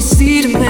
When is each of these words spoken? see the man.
see 0.00 0.42
the 0.42 0.58
man. 0.58 0.67